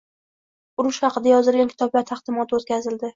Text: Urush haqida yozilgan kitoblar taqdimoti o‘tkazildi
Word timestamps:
Urush 0.83 0.99
haqida 1.07 1.31
yozilgan 1.33 1.69
kitoblar 1.73 2.07
taqdimoti 2.13 2.59
o‘tkazildi 2.59 3.09